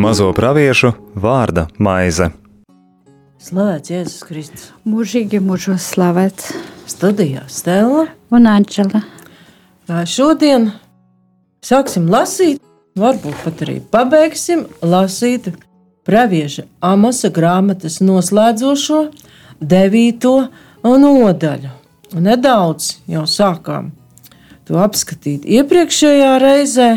[0.00, 2.30] Mazo praviešu vārda maize.
[3.40, 4.66] Slavēts Jēzus Kristus.
[4.88, 6.50] Mūžīgi mūžos slavēts.
[6.90, 8.06] Studijā Stela.
[8.34, 9.02] Un Anģela.
[10.08, 10.70] Šodien
[11.62, 12.60] sāksim lasīt,
[12.98, 15.50] varbūt pat arī pabeigsim lasīt
[16.08, 19.02] pravieša Amasa grāmatas noslēdzošo
[19.60, 20.36] devīto
[20.84, 21.79] nodaļu.
[22.14, 23.92] Nedaudz jau sākām
[24.66, 26.90] to apskatīt iepriekšējā reizē,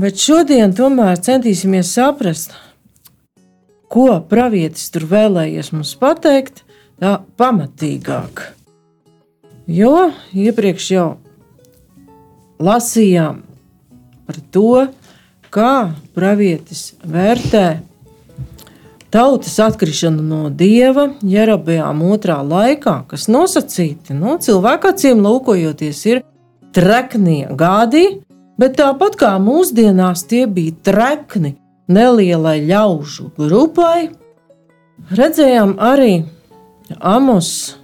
[0.00, 2.54] Bet šodien tomēr centīsimies saprast,
[3.90, 6.62] ko pravietis tur vēlējies mums pateikt,
[7.02, 8.44] tā pamatīgāk.
[9.66, 11.08] Jo iepriekš jau
[12.62, 13.42] lasījām
[14.24, 14.86] par to,
[15.50, 15.74] kā
[16.14, 17.66] pravietis vērtē
[19.10, 26.22] tautas atkrišanu no dieva, Jerabējām otrā laikā, kas nosacīti no nu, cilvēka acīm lūkojoties, ir
[26.76, 28.04] treknie gadi,
[28.60, 31.56] bet tāpat kā mūsdienās tie bija trekni
[31.90, 34.10] nelielai ļaužu grupai,
[35.10, 36.14] redzējām arī
[37.00, 37.76] Amos,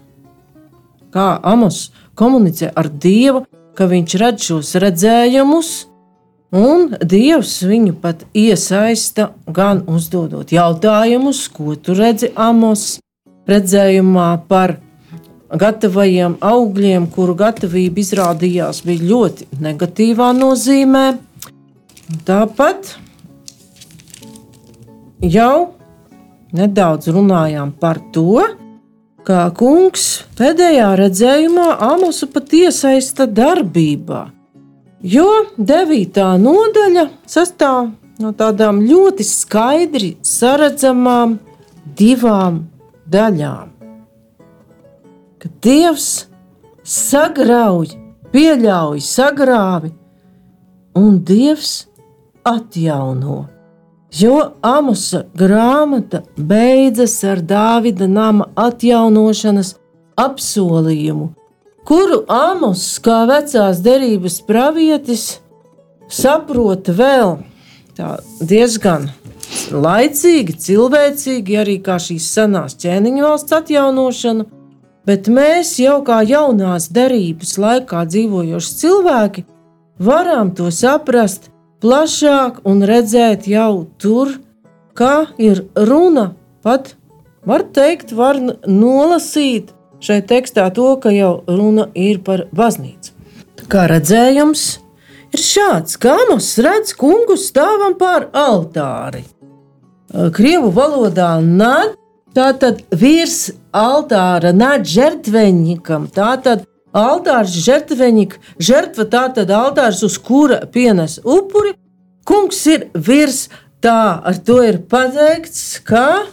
[1.15, 3.45] kā Amos komunicē ar Dievu,
[3.77, 5.73] ka viņš redz šos redzējumus,
[6.55, 12.99] un Dievs viņu pat iesaista gan uzdodot jautājumus, ko tu redzi Amos
[13.47, 14.77] redzējumā par
[15.55, 21.07] gatavajiem augļiem, kuru gatavība izrādījās bija ļoti negatīvā nozīmē.
[22.27, 22.97] Tāpat
[25.23, 25.75] jau
[26.57, 28.43] nedaudz runājām par to,
[29.27, 34.36] kā kungs pēdējā redzējumā Amosu pat iesaista darbībā.
[35.07, 41.39] Jo devītā nodaļa sastāv no tādām ļoti skaidri saredzamām
[41.99, 42.65] divām
[43.07, 43.77] daļām
[45.47, 46.27] ka Dievs
[46.83, 47.93] sagrauj,
[48.33, 49.93] pieļauj, sagrāvi,
[50.97, 51.87] un Dievs
[52.47, 53.47] atjauno.
[54.17, 59.75] Jo Amusa grāmata beidzas ar Dāvida nama atjaunošanas
[60.17, 61.33] apsolījumu,
[61.87, 65.27] kuru Amos, kā vecās derības pravietis,
[66.11, 67.37] saprota vēl
[68.43, 69.09] diezgan
[69.71, 74.47] laicīgi, cilvēcīgi, arī kā šīs senās ķēniņu valsts atjaunošana,
[75.07, 79.47] bet mēs jau kā jaunās derības laikā dzīvojoši cilvēki
[79.99, 81.51] varam to saprast
[81.83, 84.37] plašāk un redzēt jau tur,
[84.97, 86.33] kā ir runa.
[86.63, 86.95] Pat
[87.47, 89.76] var teikt, var nolasīt
[90.07, 93.13] šai tekstā to, ka jau runa ir par baznīcu.
[93.73, 94.65] Kā redzējums,
[95.35, 99.25] ir šāds, kā mums redz kungu stāvam pār altāri.
[100.37, 101.97] Krievu valodā nāc
[102.37, 106.11] Tātad virs altāra nāc žertveņikam.
[106.13, 111.73] Tātad altārs žertveņik, žertva tātad altārs, uz kura pienes upuri.
[112.29, 113.47] Kungs ir virs
[113.81, 116.27] tā, ar to ir pateikts, ka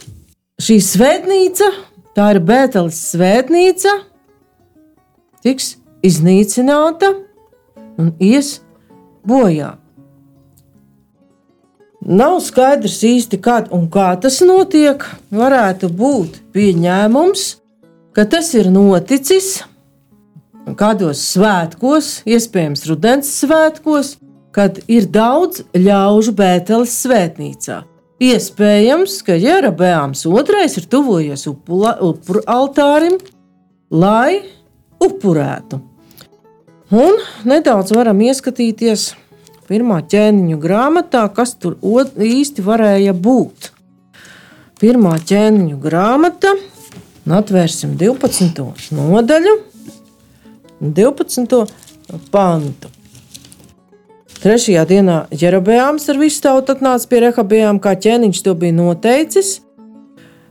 [0.60, 1.70] šī svētnīca,
[2.14, 3.94] tā ir Bēteles svētnīca,
[5.44, 7.12] tiks iznīcināta
[7.98, 8.58] un ies
[9.26, 9.74] bojā.
[12.04, 15.06] Nav skaidrs īsti, kad un kā tas notiek.
[15.32, 17.44] Varētu būt pieņēmums,
[18.12, 19.62] ka tas ir noticis
[20.76, 24.14] kādos svētkos, iespējams, rudens svētkos,
[24.54, 27.82] kad ir daudz ļaužu Bēteles svētnīcā.
[28.24, 33.18] Iespējams, ka Jerabēns otrais ir tuvojies upuru altārim,
[33.90, 34.44] lai
[35.02, 35.80] upurētu.
[36.94, 37.18] Un
[37.48, 39.10] nedaudz varam ieskatīties
[39.68, 43.70] pirmā ķēniņu grāmatā, kas tur īsti varēja būt.
[44.80, 46.54] Pirmā ķēniņu grāmata,
[47.40, 48.66] atvērsim 12.
[48.94, 49.56] nodaļu,
[50.80, 51.64] 12.
[52.30, 52.92] pantu.
[54.44, 59.54] Trešajā dienā Jerabējāms ar visu tautu atnāca pie Rehabējām, kā ķēniņš to bija noteicis,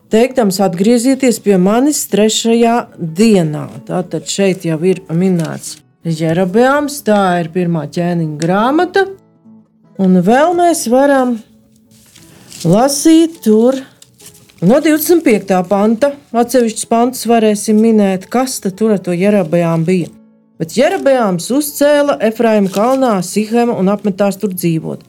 [0.09, 3.67] teiktams, atgriezieties pie manis trešajā dienā.
[3.85, 5.75] Tātad šeit jau ir minēts
[6.09, 9.05] Jerabeāms, tā ir pirmā ķēniņa grāmata.
[10.01, 11.37] Un vēl mēs varam
[12.65, 13.77] lasīt tur
[14.65, 15.53] no 25.
[15.69, 16.15] panta.
[16.33, 20.09] Atsevišķus pantus varēsim minēt, kas tur ar to Jerabeām bija.
[20.63, 25.01] Bet Jerabeāms uzcēla Efraima kalnā Sihema un apmetās tur dzīvot.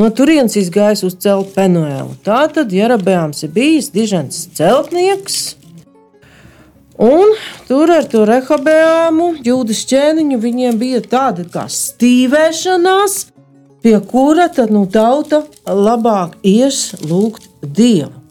[0.00, 2.14] No turienes izgājis uzcelt Penuēlu.
[2.24, 5.42] Tā tad Jerabeāms ir bijis dižens celtnieks
[7.02, 7.32] Un
[7.66, 13.16] tur ar to rehabējumu, jūdas ķēniņu, viņiem bija tāda kā stīvēšanās,
[13.82, 18.21] pie kura tad nu, tauta labāk ies lūgt Dievu.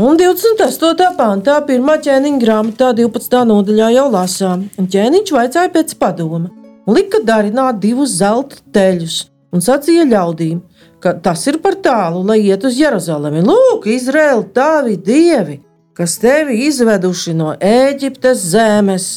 [0.00, 1.10] Un 28.
[1.18, 1.88] pantā, 1.
[2.06, 3.42] ķēniņa grāmatā, 12.
[3.50, 6.48] nodaļā jau lasām, un ķēniņš vaicāja pēc padoma,
[6.88, 9.18] lika darināt divus zelta teļus,
[9.52, 10.62] un sacīja ļaudīm,
[11.04, 13.44] ka tas ir par tālu, lai iet uz Jeruzalemi.
[13.44, 15.60] Lūk, Izraēla, tavi dievi,
[15.92, 19.10] kas tevi izveduši no Ēģiptes zemes,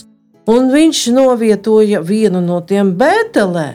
[0.51, 3.69] un viņš novietoja vienu no tiem Bētelē,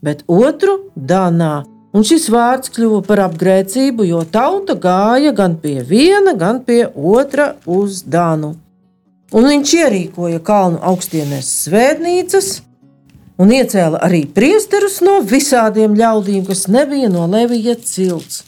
[0.00, 1.58] bet otru Danā.
[1.98, 7.56] Un šis vārds kļuva par apgrēcību, jo tauta gāja gan pie viena, gan pie otra
[7.66, 8.52] uz Dānu.
[9.34, 12.50] Un viņš ierīkoja kalnu augstienēs svētnīcas,
[13.42, 18.44] un iecēla arī priesterus no visādiem ļaudīm, kas nebija no Levija cilts.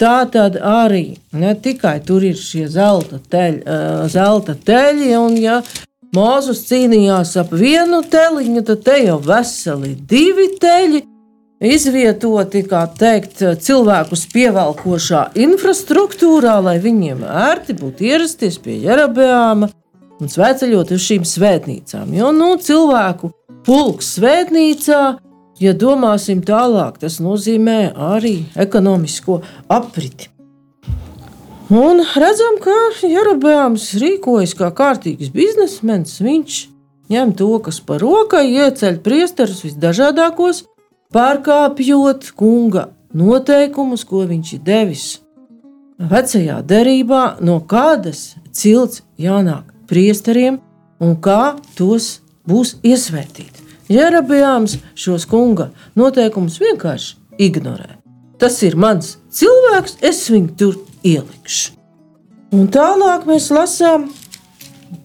[0.00, 5.60] Tā tad arī ne tikai tur ir šie zelta teļi, uh, zelta teļi un ja
[6.10, 11.04] Mūzus cīnījās ap vienu teliņu, tad te jau veseli divi teļi.
[11.60, 12.62] Izvietoti,
[12.96, 19.68] teikt, cilvēkus pievelkošā infrastruktūrā, lai viņiem ērti būtu ierasties pie Jerabeāma
[20.20, 22.14] un svētceļot uz šīm svētnīcām.
[22.16, 23.34] Jo nu, cilvēku
[23.68, 25.02] pulks svētnīcā,
[25.60, 30.30] ja domāsim tālāk, tas nozīmē arī ekonomisko apriti.
[31.68, 36.16] Un redzam, ka Jerabēns rīkojas kā kārtīgs biznesmenis.
[36.24, 36.56] Viņš
[37.12, 40.64] ņem to, kas par rokai, ieceļ priesterus visdažādākos,
[41.14, 45.06] pārkāpjot kunga noteikumus, ko viņš ir devis.
[46.00, 50.60] Vecajā derībā no kādas cilts jānāk priesteriem
[51.02, 53.66] un kā tos būs iesvētīti.
[53.90, 57.98] Jerabēns šos kunga noteikumus vienkārši ignorē.
[58.40, 61.74] Tas ir mans cilvēks, es viņu tur ielikšu.
[62.56, 64.08] Un tālāk mēs lasām,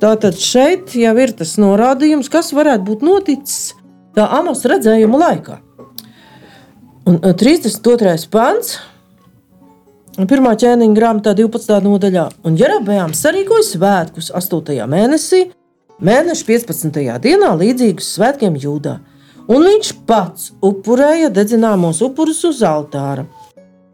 [0.02, 3.76] tātad šeit jau ir tas norādījums, kas varētu būt noticis
[4.16, 5.60] tā amos redzējuma laikā.
[7.06, 8.26] Un 32.
[8.34, 8.80] pants.
[10.26, 11.76] Pirmā ķēniņa grāmatā, 12.
[11.86, 14.80] nodaļā, un Jerabējām sarīkoja svētkus 8.
[14.90, 15.42] mēnesī,
[16.02, 16.98] mēneša 15.
[17.22, 18.96] dienā, līdzīgus svētkiem Jūdā.
[19.46, 23.28] Un viņš pats upurēja dedzināmos upurus uz altāra.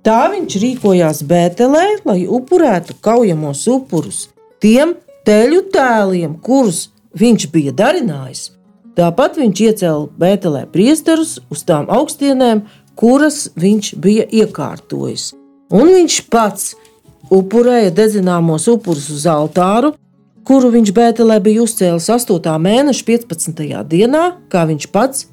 [0.08, 4.30] Tā viņš rīkojās Bētelē, lai upurētu kaujamos upurus
[4.64, 4.96] tiem
[5.28, 6.86] teļu tēliem, kurus
[7.20, 8.54] viņš bija darinājis.
[8.96, 12.66] Tāpat viņš iecēla Bētelē priesterus uz tām augstienēm,
[13.02, 15.32] kuras viņš bija iekārtojis.
[15.74, 16.76] Un viņš pats
[17.32, 19.96] upurēja dedzināmos upurus uz altāru,
[20.46, 22.56] kuru viņš Bētelē bija uzcēlis 8.
[22.62, 23.68] mēneša 15.
[23.90, 25.28] dienā, kā viņš pats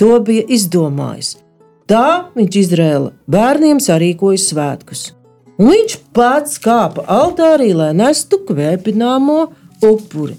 [0.00, 1.36] to bija izdomājis.
[1.90, 5.10] Tā viņš Izrēla bērniem sarīkoja svētkus.
[5.60, 9.44] Un viņš pats kāpa altārī, lai nestu kvēpināmo
[9.84, 10.38] upuri.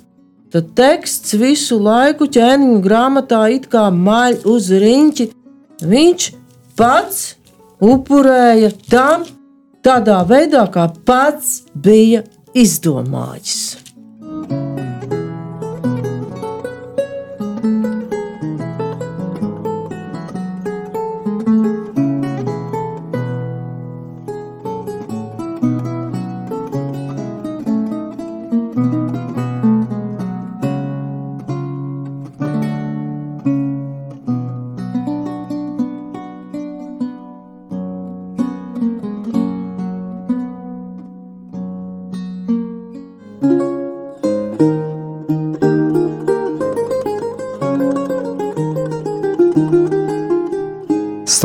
[0.51, 5.29] Tad teksts visu laiku ķēniņu grāmatā it kā maļ uz riņķi.
[5.85, 6.27] Viņš
[6.77, 7.35] pats
[7.83, 9.25] upurēja tam
[9.85, 12.23] tādā veidā, kā pats bija
[12.55, 13.84] izdomājis.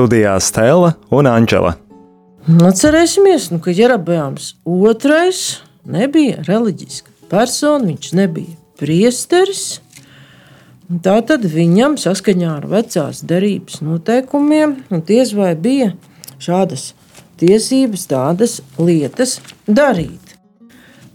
[0.00, 1.74] Studijā Stela un Anģela.
[2.64, 9.82] Atcerēsimies, nu, ka Jerabēns otrais nebija reliģiska persona, viņš nebija priesteris.
[11.04, 15.92] Tā tad viņam saskaņā ar vecās derības noteikumiem, diez vai bija
[16.40, 16.94] šādas
[17.36, 19.36] tiesības, tādas lietas
[19.68, 20.38] darīt.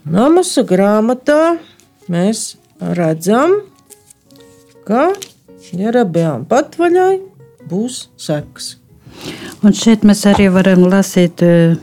[0.06, 1.56] Namasa grāmatā
[2.06, 2.52] mēs
[2.94, 3.64] redzam,
[4.86, 5.16] ka
[5.74, 7.16] Jerabēns patvaļai
[7.70, 8.76] būs sekas.
[9.64, 11.76] Un šeit mēs arī varam lasīt uh,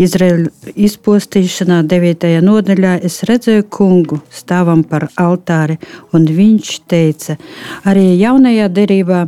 [0.00, 2.28] Izraēļa izpostīšanā, 9.
[2.44, 2.94] nodaļā.
[3.06, 5.76] Es redzēju kungu stāvam par altāri,
[6.16, 7.36] un viņš teica,
[7.84, 9.26] arī jaunajā derībā,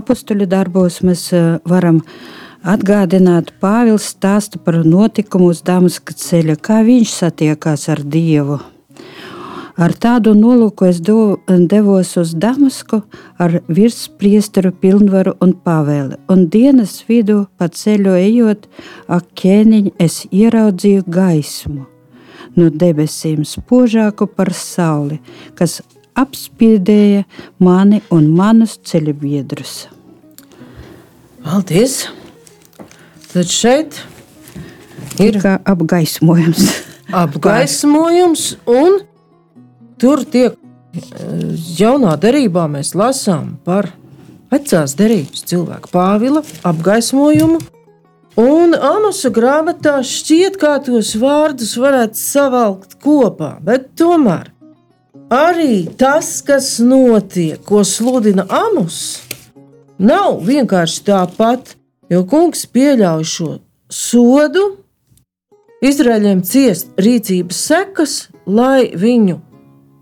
[0.00, 2.02] apakstuļu darbos mēs uh, varam
[2.60, 8.60] atgādināt Pāvils stāstu par notikumu uz Damaska ceļa, kā viņš satiekās ar Dievu.
[9.80, 12.98] Ar tādu nolūku es devos uz Damasku
[13.40, 18.68] ar virspriesteru pilnvaru un pavēli, un dienas vidū pa ceļu ejot,
[19.08, 21.86] ak, ķēniņ, es ieraudzīju gaismu
[22.58, 25.20] no debesīm, spožāku par sauli,
[25.56, 25.80] kas
[26.18, 27.24] apspiedēja
[27.62, 29.74] mani un manus ceļu biedrus.
[31.40, 32.02] Paldies!
[33.30, 34.02] Tad šeit
[35.22, 36.66] ir kā apgaismojums.
[37.22, 39.06] apgaismojums, un
[40.00, 40.56] tur tiek
[41.78, 43.90] jaunā derībā mēs lasām par
[44.50, 47.60] vecās derības cilvēku Pāvila apgaismojumu.
[48.40, 54.52] Un Amosa grāmatā šķiet, kā tos vārdus varētu savalkt kopā, bet tomēr
[55.34, 59.20] arī tas, kas notiek, ko sludina Amos,
[59.98, 61.74] nav vienkārši tāpat,
[62.10, 63.50] jo kungs pieļauj šo
[63.90, 64.64] sodu,
[65.80, 68.16] Izraēļiem ciest rīcības sekas,
[68.46, 69.38] lai viņu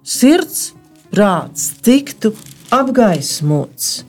[0.09, 0.73] sirds,
[1.13, 2.33] prāts tiktu
[2.73, 4.05] apgaismots.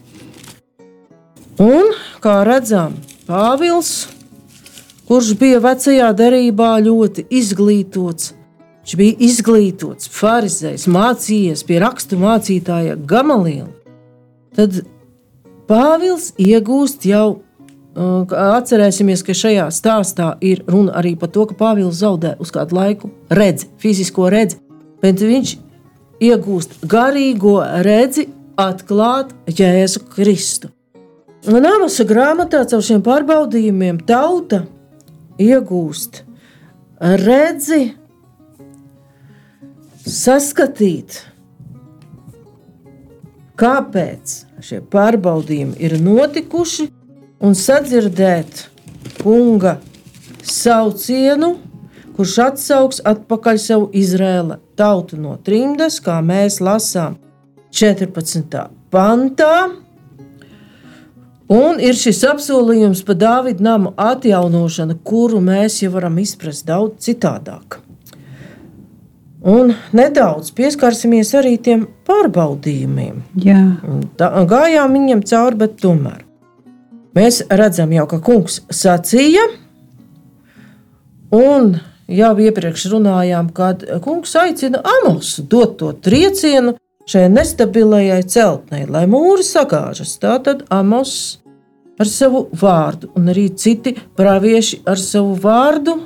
[1.60, 1.92] Un,
[2.24, 2.96] kā redzam,
[3.28, 4.08] Pāvils,
[5.10, 8.32] kurš bija vecajā derībā ļoti izglītots,
[8.80, 13.70] viņš bija izglītots, farizējs, mācījies pie rakstu mācītāja Gamaliela,
[14.56, 14.82] tad
[15.70, 17.44] Pāvils iegūst jau
[18.00, 23.10] Atcerēsimies, ka šajā stāstā ir runa arī par to, ka Pāvils zaudē uz kādu laiku
[23.34, 24.62] redzi, fizisko redzi,
[25.04, 25.58] bet viņš
[26.24, 28.28] iegūst garīgo redzi,
[28.60, 30.70] atklāt Jēzu Kristu.
[31.48, 34.66] Un Amasa grāmatā caur šiem pārbaudījumiem tauta
[35.40, 36.24] iegūst
[37.00, 37.94] redzi,
[40.04, 41.22] saskatīt,
[43.60, 46.90] kāpēc šie pārbaudījumi ir notikuši
[47.40, 48.66] un sadzirdēt
[49.22, 49.78] kunga
[50.44, 51.54] saucienu,
[52.18, 57.20] kurš atsauks atpakaļ savu Izrēla tautu no trimdas, kā mēs lasām
[57.76, 58.64] 14.
[58.94, 59.54] pantā.
[61.50, 67.80] Un ir šis apsolījums par Dāvidas namu atjaunošanu, kuru mēs jau varam izprast daudz citādāk.
[69.40, 73.22] Un nedaudz pieskarsimies arī tiem pārbaudījumiem.
[73.40, 73.62] Jā.
[74.20, 76.26] Tā, gājām viņam cauri, bet tomēr.
[77.18, 79.46] Mēs redzam, jau, ka kungs sacīja,
[81.34, 81.72] un
[82.10, 86.76] jau iepriekš runājām, kad kungs aicina Amosu dot to triecienu
[87.10, 90.16] šai nestabilajai celtnei, lai mūri sagāžas.
[90.22, 91.14] Tātad Amos
[92.00, 95.98] ar savu vārdu, un arī citi pravieši ar savu vārdu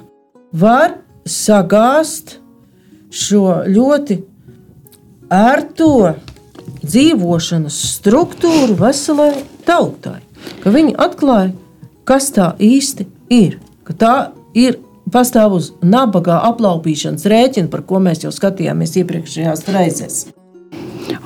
[0.52, 2.38] var sagāzt
[3.14, 4.20] šo ļoti
[5.34, 5.96] ērto
[6.84, 9.34] dzīvošanas struktūru veselai
[9.68, 10.22] tautai
[10.64, 11.52] ka viņi atklāja,
[12.08, 13.60] kas tā īsti ir.
[13.84, 14.16] Ka tā
[14.56, 14.80] ir
[15.14, 20.18] pastāv uz nabagā aplaupīšanas rēķina, par ko mēs jau skatījāmies iepriekšējās reizēs.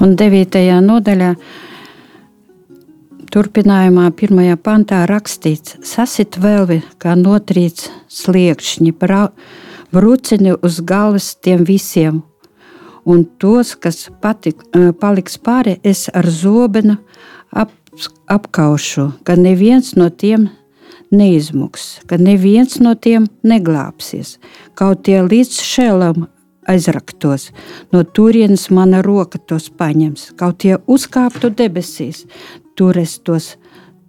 [0.03, 0.60] Un 9.
[0.84, 1.34] nodaļā,
[3.34, 4.56] turpinājumā, 1.
[4.63, 8.94] pantā rakstīts, sasit vēlvi kā notrīts sliekšņi,
[9.94, 12.22] brucini uz galvas tiem visiem,
[13.08, 14.63] un tos, kas patik,
[15.00, 16.98] paliks pāri, es ar zobenu
[17.51, 17.72] ap,
[18.27, 20.50] apkaušu, ka neviens no tiem
[21.12, 24.38] neizmuks, ka neviens no tiem neglābsies.
[24.78, 26.28] Kaut tie līdz šēlam
[26.68, 27.52] aizraktos,
[27.92, 32.26] no turienes mana roka tos paņems, kaut tie uzkāptu debesīs,
[32.76, 33.56] tur es tos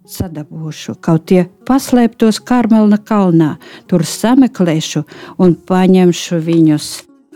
[0.09, 5.05] sadabūšu, kaut tie paslēptos Karmelna kalnā, tur sameklēšu
[5.39, 6.89] un paņemšu viņus.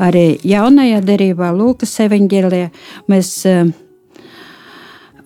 [0.02, 2.70] Arī jaunajā derībā, Lūkas evanģēlijā,
[3.12, 3.68] mēs uh,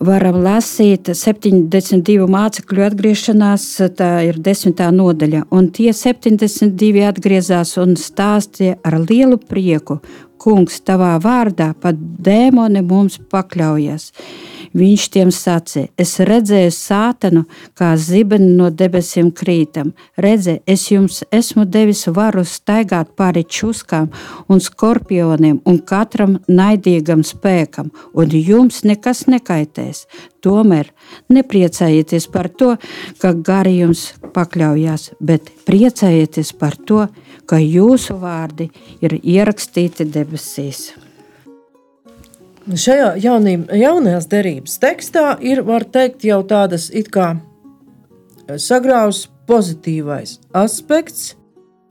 [0.03, 3.65] varam lasīt 72 mācekļu atgriešanās,
[3.97, 5.45] tā ir desmitā nodaļa.
[5.53, 9.99] Un tie 72 atgriezās un stāstīja ar lielu prieku,
[10.41, 14.11] kungs, tavā vārdā pat dēmoni mums pakļaujas.
[14.75, 17.45] Viņš tiem sacīja: Es redzēju sātanu,
[17.77, 19.93] kā zibeni no debesīm krītam.
[20.17, 24.09] Redzi, es jums esmu devis varu staigāt pāri čuskām
[24.49, 30.05] un skorpioniem un katram naidīgam spēkam, un jums nekas nekaitēs.
[30.43, 30.91] Tomēr
[31.33, 32.75] nepriecājieties par to,
[33.21, 37.07] ka gari jums pakļaujās, bet priecājieties par to,
[37.47, 38.69] ka jūsu vārdi
[39.01, 41.06] ir ierakstīti debesīs.
[42.67, 47.37] Šajā jaunība, jaunajās derības tekstā ir, var teikt, jau tādas it kā
[48.59, 51.37] sagrauts pozitīvais aspekts,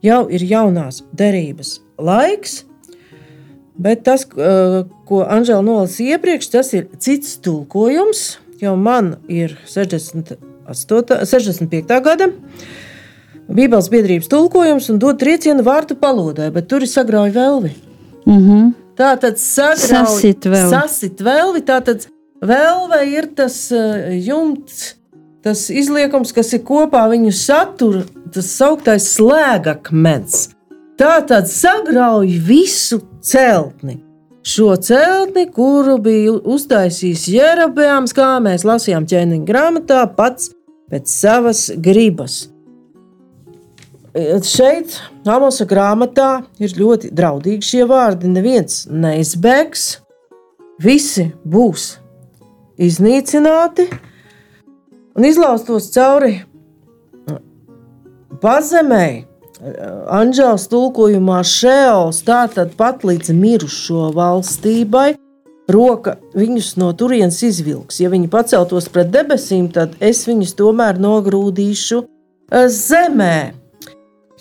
[0.05, 2.59] jau ir jaunās derības laiks,
[3.73, 12.01] bet tas, ko Anžela nolasīja iepriekš, tas ir cits tulkojums, jo man ir 68, 65.
[12.05, 12.29] gada.
[13.47, 17.71] Bībeles biedrības tulkojums un dod triecienu vārtu palodai, bet tur ir sagrauj velvi.
[18.27, 18.86] Mm -hmm.
[18.97, 20.69] Tā tad sasit vēl.
[20.71, 22.07] Sasit velvi, tā tad
[22.41, 24.95] velve ir tas uh, jumts,
[25.45, 28.01] tas izliekums, kas ir kopā viņu satura,
[28.33, 30.47] tas sauktais slēgakmens.
[30.97, 33.99] Tā tad sagrauj visu celtni.
[34.47, 40.53] Šo celtni, kuru bija uztaisījis Jerabēns, kā mēs lasījām ķēniņa grāmatā, pats
[40.89, 42.45] pēc savas gribas.
[44.15, 44.97] Šeit,
[45.27, 48.29] Amosa grāmatā, ir ļoti draudīgi šie vārdi.
[48.31, 49.87] Neviens neizbēgs,
[50.83, 51.97] visi būs
[52.77, 53.87] iznīcināti
[55.17, 56.39] un izlaustos cauri
[58.41, 59.25] pazemē.
[60.13, 65.15] Anģēls tulkojumā šēls tātad pat līdz mirušo valstībai,
[65.73, 67.97] roka viņus no turienes izvilks.
[68.03, 73.56] Ja viņi paceltos pret debesīm, tad es viņus tomēr nogrūdīšu eh, zemē.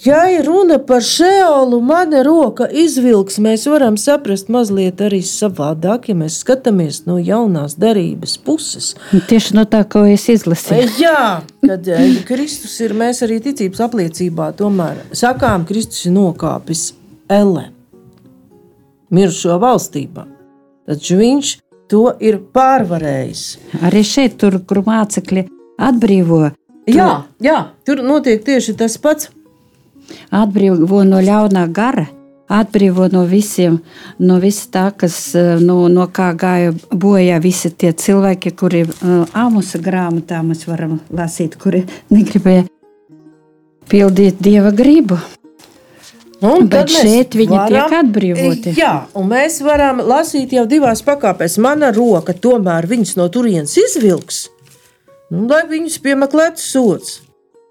[0.05, 6.17] Ja ir runa par šeolu, mana roka izvilks, mēs varam saprast mazliet arī savādāk, ja
[6.19, 8.91] mēs skatāmies no jaunās derības puses.
[9.31, 10.91] Tieši no tā, ko es izlasīju.
[11.01, 11.23] Jā,
[11.65, 16.91] kad ja Kristus ir, mēs arī ticības apliecībā tomēr sakām, Kristus ir nokāpis
[17.33, 17.71] Elle,
[19.11, 20.27] mirušo valstībā.
[20.87, 21.55] Taču viņš
[21.91, 23.47] to ir pārvarējis.
[23.89, 25.49] Arī šeit, tur, kur mācekļi
[25.89, 26.45] atbrīvo.
[26.87, 27.11] Jā,
[27.43, 27.57] jā,
[27.89, 29.33] tur notiek tieši tas pats
[30.31, 32.07] atbrīvo no ļaunā gara.
[32.47, 33.81] Atbrīvo no visiem,
[34.23, 35.17] no visa tā, kas
[35.59, 41.59] no, no kā gāja bojā visi tie cilvēki, kuri uh, Amusa grāmatā mēs varam lasīt,
[41.59, 41.83] kuri
[42.15, 42.69] negribēja
[43.91, 45.19] pildīt dieva gribu.
[46.45, 48.75] Un Bet šeit viņi varam, tiek atbrīvoti.
[48.77, 51.57] Jā, un mēs varam lasīt jau divās pakāpēs.
[51.65, 54.43] Mana roka tomēr viņus no turienes izvilks,
[55.33, 57.23] nu, lai viņus piemeklētu sots.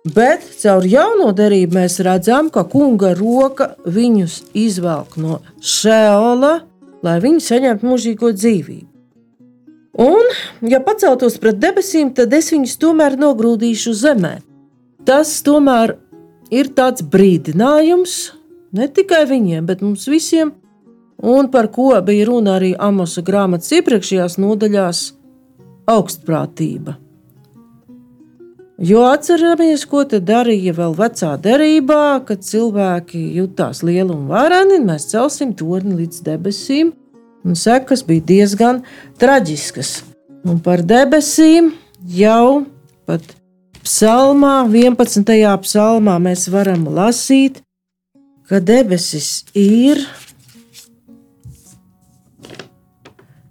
[0.06, 6.52] Bet caur jauno derību mēs redzam, ka kunga roka viņus izvelk no šēla,
[7.06, 8.92] lai viņi saņemtu mūžīgo dzīvību.
[10.06, 10.30] Un,
[10.68, 14.34] ja paceltos pret debesīm, tad es viņus tomēr nogrūdīšu zemē.
[15.08, 15.96] Tas tomēr
[16.54, 18.18] ir tāds brīdinājums
[18.76, 20.52] ne tikai viņiem, bet mums visiem,
[21.24, 25.02] un par ko bija runa arī Amosa grāmatas iepriekšējās nodaļās-
[25.96, 26.98] augstprātība.
[28.76, 34.82] Jo atceramies, ko te darīja vēl vecā derībā, kad cilvēki jutās lieli un vareni.
[34.84, 36.92] Mēs celsim torni līdz debesīm,
[37.48, 38.82] un sekas bija diezgan
[39.22, 40.02] traģiskas.
[40.44, 41.72] Un par debesīm
[42.18, 42.66] jau
[43.08, 43.24] pat
[43.86, 45.24] psalmā, 11.
[45.64, 47.64] psalmā, mēs varam lasīt,
[48.52, 50.04] ka debesis ir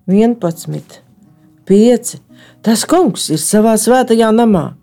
[0.04, 1.02] 11,
[1.64, 2.16] 5.
[2.60, 4.74] Tas kungs ir savā svētajā namā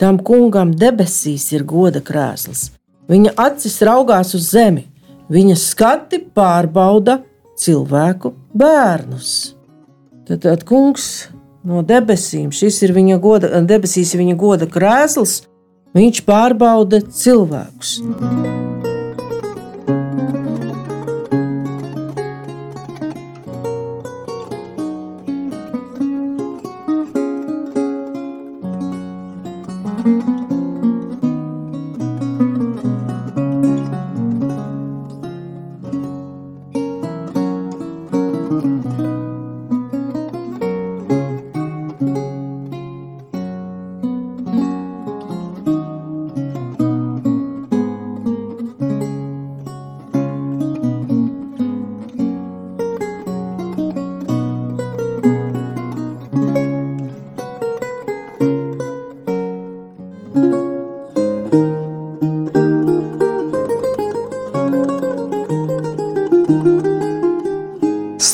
[0.00, 2.70] Tam kungam debesīs ir goda krēsls.
[3.10, 4.86] Viņa acis raugās uz zemi,
[5.28, 7.18] viņa skati pārbauda
[7.60, 9.34] cilvēku bērnus.
[10.24, 11.28] Tad, tad kungs
[11.66, 15.42] no debesīm, šis ir viņa goda, debesīs viņa goda krēsls,
[15.96, 17.98] viņš pārbauda cilvēkus.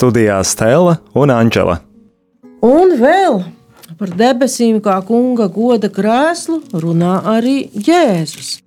[0.07, 1.81] Studijā Stela un Anģela.
[2.63, 3.41] Un vēl
[3.99, 8.61] par debesīm, kā kunga goda krēslu, runā arī Jēzus.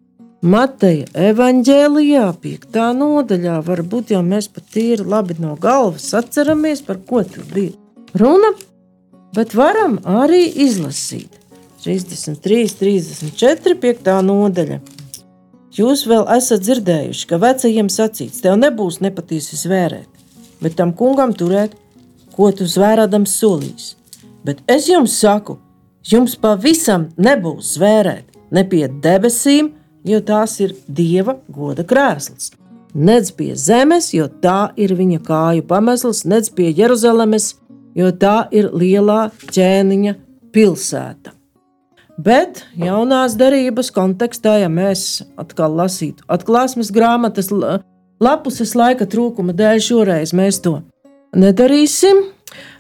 [0.44, 2.82] Mateja evanģēlijā, 5.
[3.00, 7.72] nodaļā, varbūt jau mēs pat tīri labi no galvas atceramies, par ko tur bija
[8.20, 8.52] runa,
[9.36, 11.40] bet varam arī izlasīt
[11.88, 14.14] 33, 34, 5.
[14.28, 14.84] nodaļa.
[15.80, 20.09] Jūs vēl esat dzirdējuši, ka vecajiem sacīts, tev nebūs nepatiesi zvērēt
[20.64, 21.76] bet tam kungam turēt,
[22.36, 23.94] ko tu zvērādams solīs.
[24.46, 25.58] Bet es jums saku,
[26.08, 29.74] jums pavisam nebūs zvērēt ne pie debesīm,
[30.08, 32.54] jo tās ir Dieva goda krēsls.
[32.96, 37.52] Nedz pie zemes, jo tā ir viņa kāju pamesls, nedz pie Jeruzalemes,
[37.98, 40.16] jo tā ir lielā ķēniņa
[40.56, 41.36] pilsēta.
[42.20, 47.54] Bet jaunās derības kontekstā, ja mēs atkal lasītu atklāsmes grāmatas
[48.24, 50.80] lapuses laika trūkuma dēļ šoreiz mēs to
[51.36, 52.28] nedarīsim.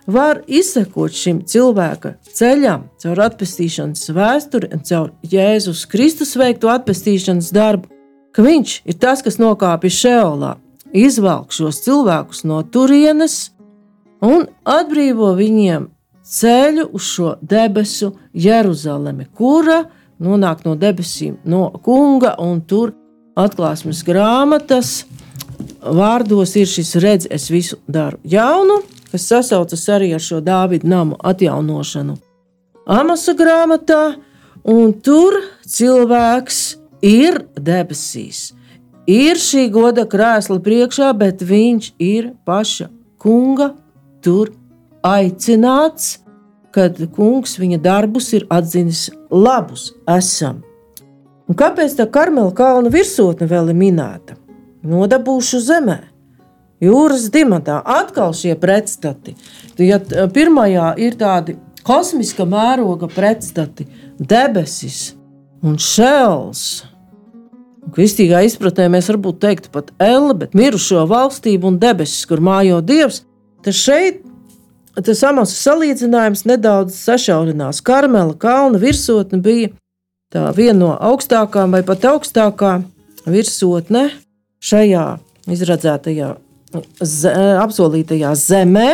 [0.10, 7.92] Var izsekot šim cilvēka ceļam, caur atpestīšanas vēsturi un caur Jēzus Kristus veikto atpestīšanas darbu,
[8.34, 10.56] ka viņš ir tas, kas nokāpja šeolā,
[10.98, 13.52] izvelk šos cilvēkus no turienes
[14.26, 15.86] un atbrīvo viņiem
[16.26, 19.84] ceļu uz šo debesu Jeruzalemi, kura
[20.20, 22.96] nonāk no debesīm, no kunga un tur
[23.40, 25.04] atklāsmes grāmatas
[25.84, 31.18] vārdos ir šis redz, es visu daru jaunu, kas sasaucas arī ar šo Dāvidu namu
[31.20, 32.18] atjaunošanu.
[32.90, 34.16] Amasa grāmatā,
[34.64, 36.62] un tur cilvēks
[37.06, 38.50] ir debesīs.
[39.10, 42.90] Ir šī goda krēsla priekšā, bet viņš ir paša
[43.22, 43.72] kunga
[44.22, 44.52] tur
[45.06, 46.20] aicināts,
[46.74, 49.90] kad kungs viņa darbus ir atzinis labus.
[50.06, 50.62] Esam.
[51.50, 54.38] Un kāpēc tā Karmela kalna virsotne vēl ir minēta?
[54.86, 55.98] Nodabūšu zemē,
[56.84, 57.82] jūras dimantā.
[57.84, 59.36] Atkal šie pretstati.
[59.80, 60.00] Ja
[60.32, 63.88] pirmajā ir tādi kosmiska mēroga pretstati,
[64.20, 65.14] debesis
[65.64, 66.64] un šēls.
[67.96, 73.24] Kristīgā izpratnē mēs varbūt teiktu pat elle, bet mirušo valstību un debesis, kur mājo dievs,
[73.66, 74.22] tad šeit
[75.00, 77.82] tas amats salīdzinājums nedaudz sašaurinās.
[77.86, 79.72] Karmela kalna virsotne bija
[80.34, 82.80] tā viena no augstākām vai pat augstākā
[83.30, 84.10] virsotne
[84.64, 85.06] šajā
[85.50, 86.34] izradzētajā,
[87.02, 87.32] ze,
[87.64, 88.90] apsolītajā zemē.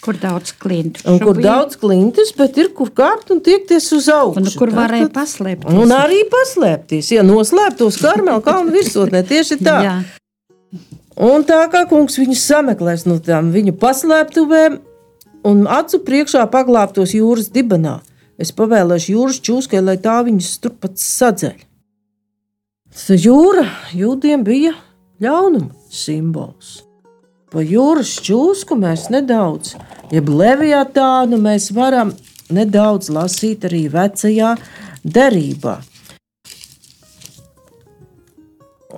[0.00, 1.02] Kur daudz klientu?
[1.10, 1.50] Un kur bija.
[1.50, 4.40] daudz klientus, bet ir kur kāpt un tiekties uz augšu.
[4.40, 5.76] Un kur varēja paslēpties.
[5.76, 9.76] Un arī paslēpties, ja noslēptos Karmela kalnu virsotnē tieši tā.
[9.84, 9.98] Jā.
[11.20, 14.78] Un tā kā kungs viņus sameklēs no tām viņu paslēptuvēm
[15.50, 17.98] un acu priekšā paglābtos jūras dibenā.
[18.40, 21.58] Es pavēlēšu jūras čūskai, lai tā viņus turpat sadzeļ.
[23.20, 24.72] Jūra jūdiem bija
[25.20, 26.80] ļaunuma simbols.
[27.50, 29.74] Pa jūras čūsku mēs nedaudz,
[30.14, 32.12] jeb leviatānu mēs varam
[32.50, 34.54] nedaudz lasīt arī vecajā
[35.02, 35.80] derībā.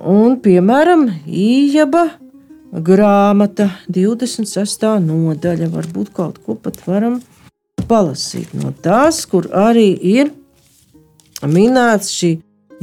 [0.03, 2.03] Un, piemēram, Ījaba
[2.73, 4.85] grāmata, 26.
[5.05, 7.19] nodaļa, varbūt kaut ko pat varam
[7.87, 10.31] palasīt no tās, kur arī ir
[11.45, 12.31] minēts šī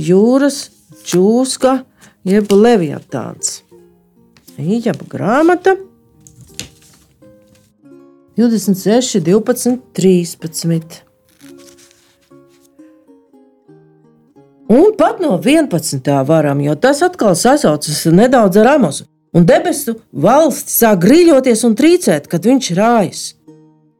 [0.00, 0.62] jūras
[1.06, 1.80] čūska,
[2.26, 3.60] jeb leviatāns.
[4.60, 5.76] Ījaba grāmata
[8.36, 11.02] 26, 12, 13.
[14.70, 16.24] Un pat no 11.
[16.26, 19.04] varam, jo tas atkal sasaucas nedaudz ar Amosu.
[19.34, 23.22] Un debesu valsts sāk grīļoties un trīcēt, kad viņš rājas.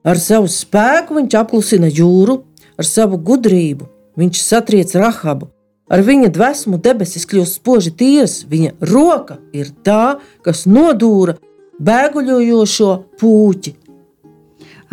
[0.07, 2.41] Ar savu spēku viņš apklusina jūru,
[2.79, 3.87] ar savu gudrību
[4.19, 5.51] viņš satriec Rahabu.
[5.91, 11.35] Ar viņa dvēsmu debesis kļūst spoži tīras, viņa roka ir tā, kas nodūra
[11.83, 13.75] bēguļojošo pūķi.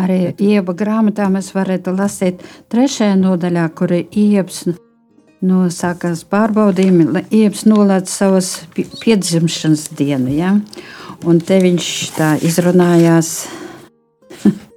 [0.02, 2.42] Arī ieba grāmatā mēs varētu lasīt
[2.74, 4.66] trešajā nodaļā, kur ir iebs
[5.46, 10.34] no sākās pārbaudījumi, lai iebs nolēdz savas piedzimšanas dienu.
[10.34, 10.56] Ja?
[11.26, 13.36] Un te viņš tā izrunājās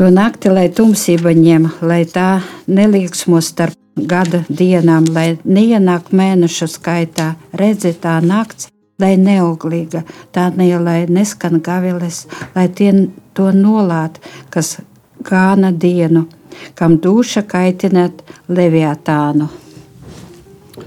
[0.00, 7.32] To nakti, lai tumsība ņem, lai tā neliksmo starp gada dienām, lai neienāk mēneša skaitā,
[7.52, 8.68] redzi tā nakts,
[9.00, 12.92] lai neauglīga, tā ne, lai neskan gaviles, lai tie
[13.34, 14.78] to nolāt, kas
[15.24, 16.26] gāna dienu,
[16.74, 19.48] kam duša kaitināt leviatānu.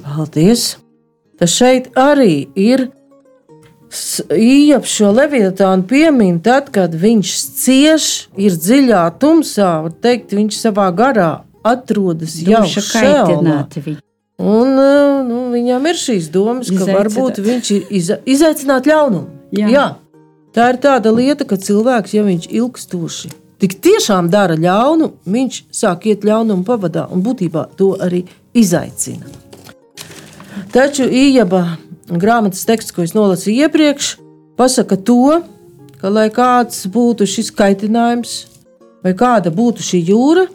[0.06, 0.76] Paldies!
[1.36, 2.90] Tas šeit arī ir
[4.36, 7.30] Ieps šo levitānu piemin tad, kad viņš
[7.62, 11.30] cieš, ir dziļā tumsā, var teikt, viņš savā garā
[11.66, 13.24] atrodas jau šajā.
[14.36, 14.74] Un
[15.30, 16.98] nu, viņam ir šīs domas, ka Izaicināt.
[16.98, 19.30] varbūt viņš ir iza, izaicināts ļaunumu.
[19.56, 19.70] Jā.
[19.72, 19.86] Jā,
[20.56, 26.10] tā ir tāda lieta, ka cilvēks, ja viņš ilgstoši tik tiešām dara ļaunu, viņš sāk
[26.12, 28.26] iet ļaunumu pavadā un būtībā to arī
[28.56, 29.28] izaicina.
[30.76, 31.64] Taču Ījaba
[32.12, 34.12] grāmatas teksts, ko es nolasīju iepriekš,
[34.60, 35.40] pasaka to,
[36.02, 38.36] ka, lai kāds būtu šis kaitinājums,
[39.06, 40.46] vai kāda būtu šī jūra,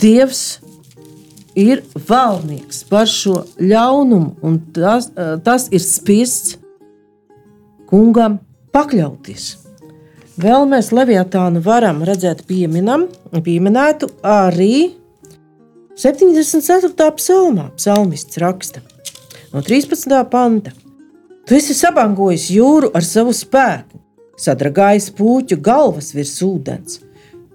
[0.00, 0.60] Dievs
[1.58, 5.10] ir valdnieks par šo ļaunumu, un tas,
[5.46, 6.56] tas ir spiests
[7.90, 8.40] kungam
[8.74, 9.52] pakļauties.
[10.40, 14.96] Vēl mēs Leviatānu varam redzēt pieminam, pieminētu arī
[15.94, 16.90] 74.
[17.20, 17.68] psalmā.
[17.78, 18.82] Psalmists raksta–
[19.54, 20.24] no 13.
[20.30, 20.72] panta.
[21.46, 24.00] Tu esi sabangojis jūru ar savu spēku,
[24.40, 26.98] sadragājis puķu galvas virs ūdens.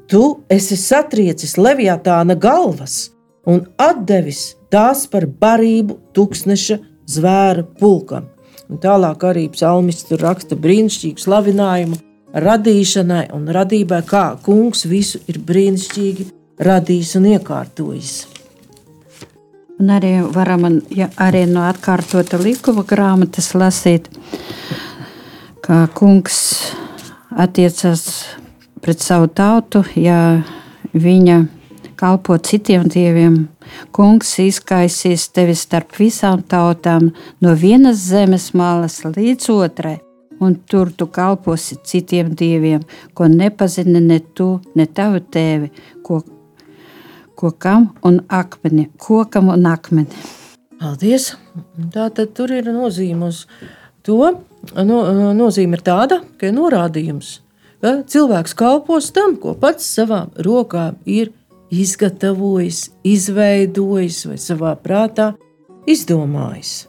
[0.09, 3.11] Tu esi satriecis leviatāna galvas
[3.45, 3.61] un
[4.09, 6.77] devis tās par barību tūkstneša
[7.09, 8.25] zvēra pulkam.
[8.69, 11.97] Un tālāk arī psalmists tur raksta brīnišķīgu slavinājumu
[12.33, 16.27] radīšanai un radībai, kā kungs visu ir brīnišķīgi
[16.65, 18.13] radījis un iekārtojis.
[19.79, 24.09] Un arī varam ja, arī no atkārtota likuma grāmatas lasīt,
[25.63, 26.41] kā kungs
[27.29, 28.05] attiecas
[28.81, 30.41] pret savu tautu, ja
[30.93, 31.39] viņa
[31.99, 33.47] kalpo citiem dieviem,
[33.93, 37.11] Kungs izkaisīs tevi starp visām tautām,
[37.41, 39.97] no vienas zemes malas līdz otrai,
[40.41, 45.69] un tur tu kalposi citiem dieviem, ko nepazini ne tu, ne tavu tēvi,
[46.05, 46.21] ko,
[47.39, 50.25] kokam un akmeni, kokam un akmeni.
[50.79, 51.33] Paldies!
[51.93, 53.43] Tā tad tur ir nozīme uz
[54.07, 54.31] to.
[54.75, 54.97] No,
[55.35, 57.39] nozīme ir tāda, ka ir norādījums,
[57.81, 61.31] ka cilvēks kalpos tam, ko pats savām rokām ir
[61.69, 65.33] izgatavojis, izveidojis vai savā prātā
[65.89, 66.87] izdomājis.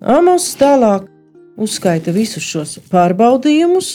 [0.00, 1.08] Amos tālāk
[1.60, 3.90] uzskaita visus šos pārbaudījumus,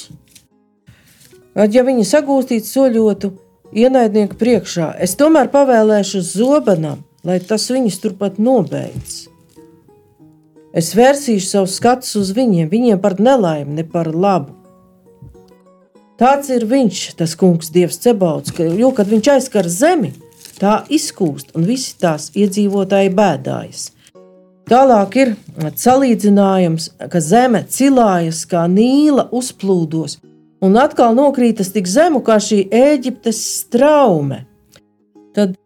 [1.56, 3.32] kad ja viņi sagūstītu soļotu
[3.76, 9.26] ienaidnieku priekšā, es tomēr pavēlēšu zobenam, lai tas viņus turpat nobeidz.
[10.76, 14.52] Es vērsīšu savus skatus uz viņiem, viņiem par nelaimi, ne par labu.
[16.16, 20.14] Tāds ir viņš, tas kungs, Dievs Cebauts, ka, jo, kad viņš aizskar zemi,
[20.56, 23.90] tā izkūst un visi tās iedzīvotāji bēdājas.
[24.66, 25.34] Tālāk ir
[25.78, 30.18] salīdzinājums, ka zeme cilājas kā nīla uzplūdos,
[30.64, 34.46] un atkal nokrītas tik zemu kā šī Eģiptes straume.
[35.36, 35.60] Tad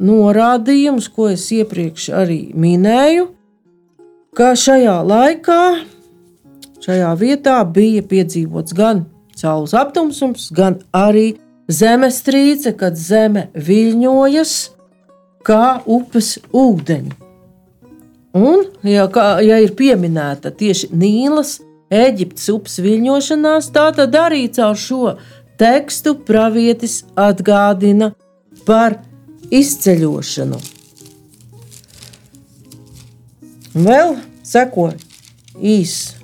[0.00, 3.32] norādījums, ko es iepriekš arī minēju,
[4.38, 5.62] ka šajā laikā,
[6.80, 9.08] šajā vietā bija piedzīvots gan
[9.40, 11.34] saules aptumsums, gan arī
[11.70, 14.54] zemestrīce, kad zeme viļņojas
[15.46, 17.16] kā upes ūdeņi.
[18.36, 21.58] Un, ja, kā, ja ir pieminēta tieši Nīlas,
[21.90, 25.16] Eģiptes upes viļņošanās, tā tad arī caur šo
[25.58, 28.12] tekstu pravietis atgādina
[28.62, 29.00] par
[29.50, 30.60] izceļošanu.
[33.74, 34.14] Vēl
[34.46, 34.92] seko
[35.58, 36.19] īss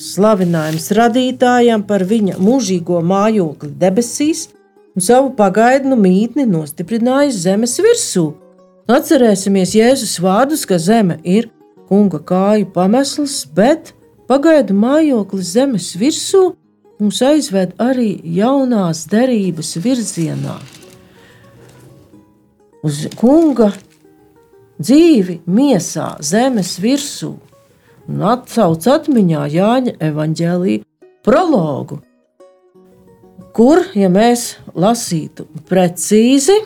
[0.00, 4.48] slavinājums radītājam par viņa mūžīgo mājokli debesīs
[4.96, 8.26] un savu pagaidnu mītni nostiprinājis zemes virsū
[8.86, 11.48] Atcerēsimies Jēzus vārdus, ka zeme ir
[11.88, 13.90] kunga kāju pamesls, bet
[14.30, 16.52] pagaidu mājoklis zemes virsū
[17.02, 20.54] mūs aizved arī jaunās derības virzienā.
[22.86, 23.72] Uz kunga
[24.78, 27.32] dzīvi miesā, zemes virsū,
[28.08, 30.84] un atcauc atmiņā Jāņa evaņģēlīja
[31.26, 32.00] prologu,
[33.56, 36.60] kur, ja mēs lasītu precīzi,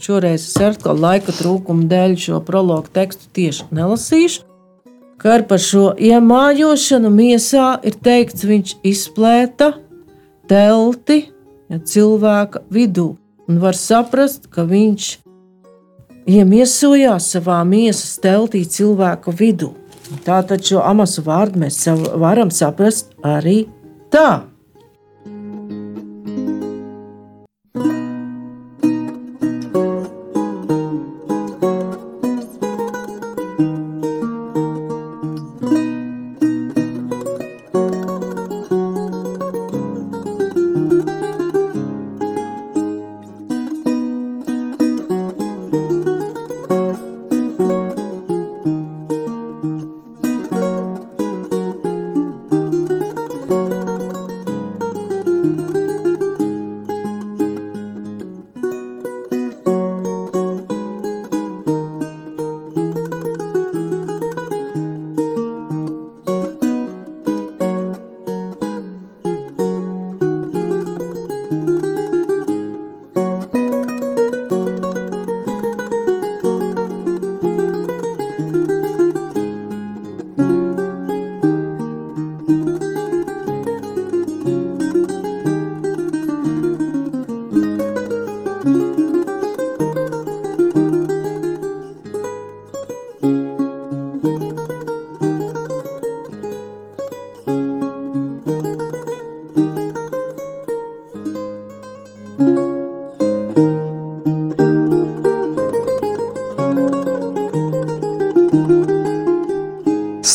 [0.00, 4.42] Šoreiz es atkal laika trūkuma dēļ šo prologu tekstu tieši nelasīšu.
[5.22, 9.70] Kā par šo iemājošanu miesā ir teikts, viņš izplēta
[10.50, 11.20] telti
[11.70, 13.14] ja, cilvēka vidū.
[13.48, 15.08] Un var saprast, ka viņš
[16.34, 19.70] iemiesojās savā miesas teltī cilvēku vidū.
[20.24, 21.80] Tātad šo amasu vārdu mēs
[22.20, 23.64] varam saprast arī
[24.14, 24.44] tā.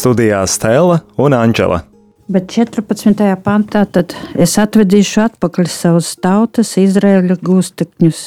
[0.10, 1.84] Studijā Stela un Anģela.
[2.34, 3.36] Bet 14.
[3.46, 8.22] pantā tad es atvedīšu atpakaļ savus tautas, Izraēļa gūstekņus.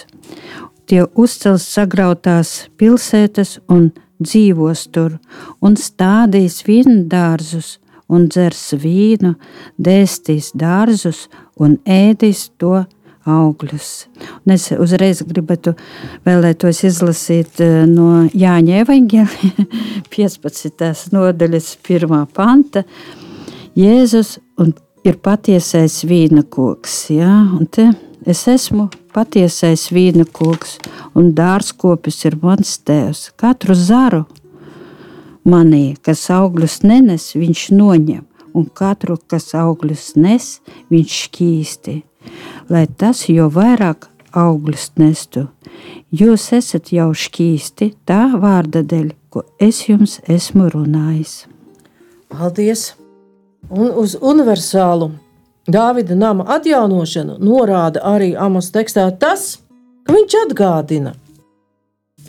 [0.87, 3.88] Tie uzcels sagrautās pilsētas un
[4.23, 5.16] dzīvos tur,
[5.59, 9.35] un stādīs vīnu dārzus, un dzers vīnu,
[9.75, 11.25] dēstīs dārzus
[11.59, 12.85] un ēdīs to
[13.29, 13.91] augļus.
[14.43, 15.75] Un es uzreiz gribētu
[16.27, 19.67] vēlētos izlasīt eh, no Jāņa Evangelija
[20.15, 21.13] 15.
[21.15, 22.17] nodaļas 1.
[22.35, 22.85] panta.
[23.79, 24.37] Jēzus
[25.07, 27.07] ir patiesais vīna koks.
[27.15, 27.33] Ja?
[28.29, 30.77] Es esmu patiesais vīna koks,
[31.19, 33.31] un dārzkopis ir mans tēvs.
[33.41, 34.23] Katru zaru
[35.49, 38.23] manī, kas augļus nenes, viņš noņem,
[38.55, 40.55] un katru, kas augļus nes,
[40.93, 41.99] viņš šķīsti.
[42.73, 45.47] Lai tas jo vairāk augļus nestu,
[46.09, 51.43] jūs esat jau šķīsti tā vārda dēļ, ko es jums esmu runājis.
[52.33, 52.95] Paldies!
[53.69, 55.13] Un uz universālu
[55.71, 59.61] Dāvida nama atjaunošanu norāda arī Amos tekstā tas,
[60.03, 61.13] ka viņš atgādina,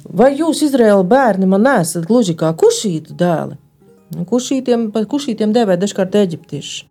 [0.05, 3.57] vai jūs, Izraēla bērni, man nesat gluži kā kušītu dēli.
[4.29, 6.83] Kušītiem, kušītiem devē dažkārt eģiptieši.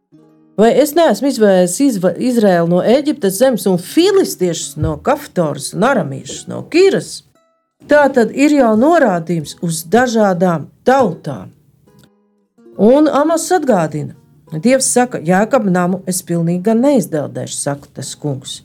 [0.57, 6.61] Vai es neesmu izva, Izraēlu no Eģiptes zemes un filistiešus no Kaftoras un Aramīšas no
[6.73, 7.23] Kīras?
[7.89, 11.49] Tā tad ir jau norādījums uz dažādām tautām.
[12.77, 14.15] Un Amas atgādina,
[14.53, 18.59] Dievs saka, Jēkab namu es pilnīgi neizdeldēšu, saka tas kungs.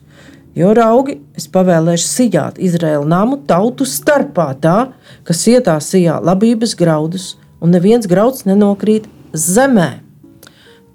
[0.58, 4.90] Jo raugi es pavēlēšu sijāt Izraēlu namu tautu starpā tā,
[5.24, 7.30] kas ietā sijā labības graudus,
[7.64, 10.07] un neviens grauds nenokrīt zemē.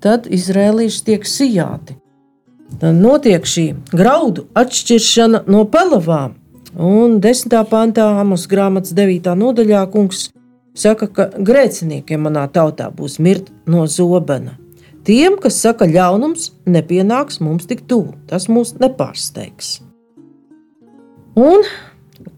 [0.03, 1.95] Tad izrēlīši tiek sijāti.
[2.81, 6.33] Tad notiek šī graudu atšķiršana no pelavām.
[6.73, 7.53] Un 10.
[7.69, 9.29] pantā, Amos grāmatas 9.
[9.37, 10.25] nodaļā, kungs
[10.75, 14.57] saka, ka grēciniekiem manā tautā būs mirt no zobena.
[15.07, 19.81] Tiem, kas saka, ļaunums nepienāks mums tik tuvu, tas mūs nepārsteigs.
[21.39, 21.65] Un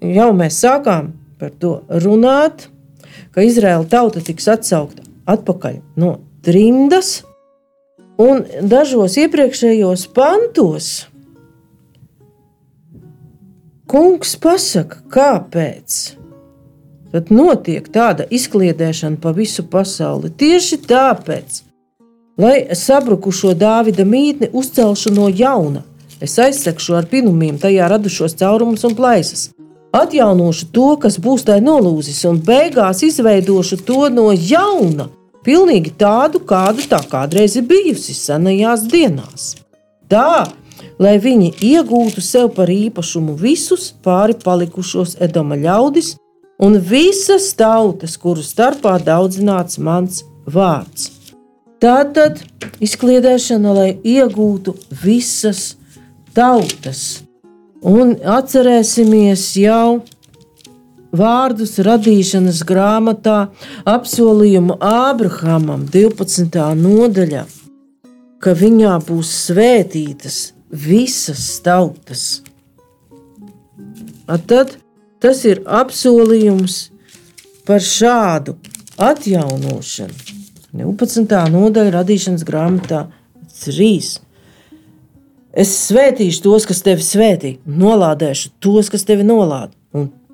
[0.01, 2.67] jau mēs sākām par to runāt,
[3.36, 7.21] ka Izraēla tauta tiks atsaukta atpakaļ no trimdas,
[8.21, 10.91] un dažos iepriekšējos pantos
[13.89, 15.97] kungs pasaka, kāpēc.
[17.15, 20.32] Tad notiek tāda izkliedēšana pa visu pasauli.
[20.36, 21.62] Tieši tāpēc,
[22.41, 25.86] lai sabrukušo Dāvida mītni uzcelšu no jauna.
[26.19, 29.49] Es aizsekšu ar pinumiem tajā radušos caurumus un plaisas.
[29.95, 35.08] Atjaunošu to, kas būs tai nolūzis, un beigās izveidošu to no jauna,
[35.45, 39.53] pilnīgi tādu, kāda tā kādreiz ir bijusi senajās dienās.
[40.12, 40.45] Tā,
[41.01, 46.15] lai viņi iegūtu sev par īpašumu visus pāri palikušos Edoma ļaudis
[46.62, 51.12] un visas tautas, kuru starpā daudzināts mans vārds.
[51.81, 52.39] Tātad
[52.84, 55.75] izkliedēšana, lai iegūtu visas
[56.36, 57.21] tautas.
[57.86, 59.99] Un atcerēsimies jau
[61.17, 63.49] vārdus radīšanas grāmatā,
[63.88, 66.60] apsolījumu Ābrahamam, 12.
[66.80, 67.45] nodaļā,
[68.43, 72.43] ka viņā būs svētītas visas tautas.
[74.28, 74.78] A tad
[75.21, 76.89] tas ir apsolījums
[77.65, 78.58] par šādu
[79.01, 80.13] atjaunošanu.
[80.75, 81.39] 12.
[81.56, 83.06] nodaļa radīšanas grāmatā
[83.63, 83.89] 3.
[85.56, 89.85] Es svētīšu tos, kas tevi svētī, nolādēšu tos, kas tevi nolāda, un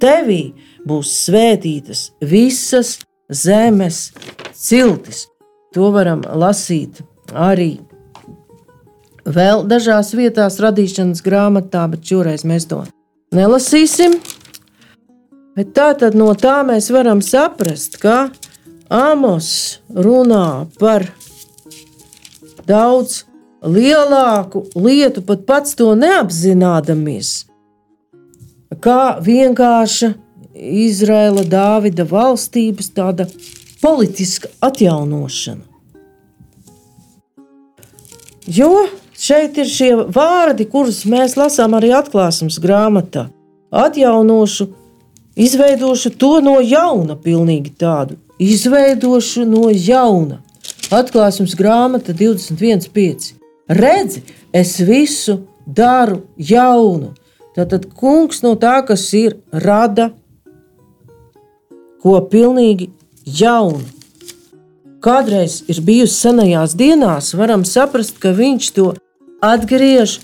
[0.02, 0.42] tevī
[0.88, 2.98] būs svētītas visas
[3.30, 4.10] zemes
[4.58, 5.28] ciltis.
[5.72, 7.00] To varam lasīt
[7.32, 7.80] arī
[9.26, 12.84] vēl dažās vietās radīšanas grāmatā, bet šoreiz mēs to
[13.36, 14.18] nelasīsim.
[15.56, 18.32] Bet tā tad no tā mēs varam saprast, ka
[18.92, 21.06] Amos runā par
[22.68, 23.22] daudz
[23.64, 27.46] lielāku lietu, pat pats to neapzināmies,
[28.82, 30.14] kā vienkārša
[30.56, 33.28] Izraela Dāvida valstības tāda
[33.82, 35.68] politiska atjaunošana.
[38.48, 38.72] Jo
[39.16, 43.30] šeit ir šie vārdi, kurus mēs lasām arī atklāsmes grāmatā.
[43.72, 44.68] Atjaunošu,
[45.40, 50.42] izveidošu to no jauna, pilnīgi tādu izveidošu no jauna.
[50.92, 53.34] Atklāsmes grāmata 21.5.
[53.72, 57.14] Redzi, es visu daru jaunu.
[57.56, 60.12] Tātad kungs no tā, kas ir, rada
[62.02, 62.90] ko pilnīgi
[63.26, 63.84] jaunu.
[65.02, 68.92] Kādreiz ir bijusi senajās dienās, varam saprast, ka viņš to
[69.42, 70.20] atgriež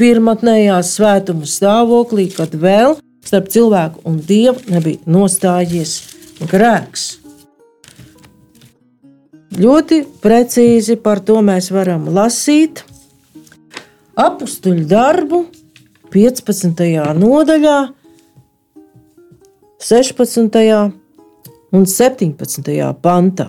[0.00, 5.98] pirmotnējā svētuma stāvoklī, kad vēl starp cilvēku un dievu nebija nostājies
[6.50, 7.04] grēks.
[9.54, 12.82] Ļoti precīzi par to mēs varam lasīt
[14.18, 15.44] apakstuļu darbu
[16.14, 16.78] 15.
[17.18, 17.78] nodaļā,
[19.82, 20.58] 16.
[21.74, 22.76] un 17.
[23.02, 23.48] pantā.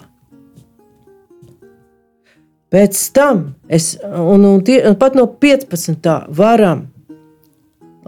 [2.74, 6.10] Pēc tam es, un, un tie, pat no 15.
[6.42, 6.88] varam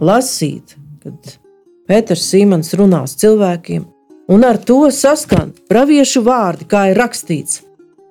[0.02, 0.74] lasīt,
[1.06, 1.38] kad
[1.86, 3.86] Pēters Simons runās cilvēkiem,
[4.34, 7.62] un ar to saskan praviešu vārdi, kā ir rakstīts: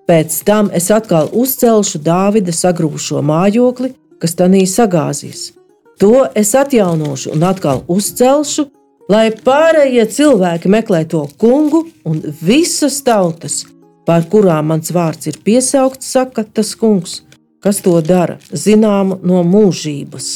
[0.08, 3.92] Pēc tam es atkal uzcelšu Dāvida sagrūšo mājokli,
[4.24, 5.52] kas tanī sagāzīs.
[5.98, 8.68] To es atjaunošu un atkal uzcelšu,
[9.10, 13.64] lai pārējie cilvēki meklē to kungu un visas tautas,
[14.06, 17.22] pār kurām mans vārds ir piesaukts, saka tas kungs,
[17.64, 20.30] kas to dara, zināmu no mūžības.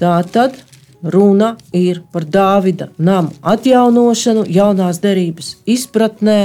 [0.00, 0.56] Tā tad
[1.02, 6.40] runa ir par Dāvida namu atjaunošanu, jaunās derības izpratnē,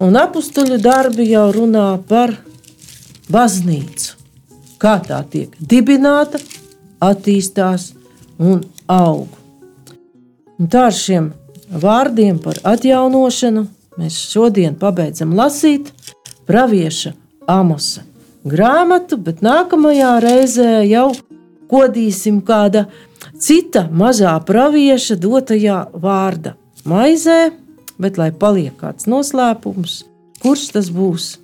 [0.00, 2.36] un apstuļu darbi jau runā par
[3.32, 4.14] baznīcu.
[4.76, 6.38] Kā tā tiek dibināta,
[7.02, 7.92] attīstās
[8.38, 9.28] un aug.
[10.56, 11.30] Un tā ar šiem
[11.70, 13.66] vārdiem par atjaunošanu
[14.00, 15.92] mēs šodien pabeidzam lasīt
[16.48, 17.14] pravieša
[17.46, 18.04] Amosa
[18.46, 21.10] grāmatu, bet nākamajā reizē jau
[21.70, 22.86] kodīsim kāda
[23.42, 26.54] cita mazā pravieša dotajā vārda
[26.86, 27.50] maizē,
[27.98, 30.04] bet lai paliek kāds noslēpums,
[30.42, 31.36] kurš tas būs,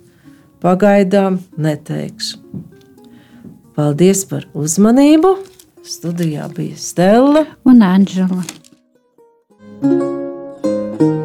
[0.63, 2.39] pagaidām neteikšu.
[3.73, 5.31] Paldies par uzmanību!
[5.83, 8.43] Studijā bija Stela un Anģela.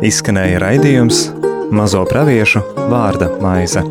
[0.09, 1.27] Izskanēja raidījums
[1.69, 3.85] Mazo praviešu vārda maize.